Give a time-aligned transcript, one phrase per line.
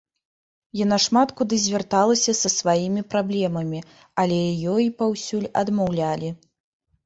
[0.83, 3.79] Яна шмат куды звярталася са сваімі праблемамі,
[4.27, 4.41] але
[4.75, 6.29] ёй паўсюль адмаўлялі.